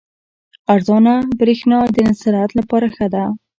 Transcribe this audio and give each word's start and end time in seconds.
ارزانه 0.73 1.13
بریښنا 1.39 1.79
د 1.95 1.97
صنعت 2.21 2.51
لپاره 2.59 2.87
ښه 2.95 3.07
ده. 3.13 3.23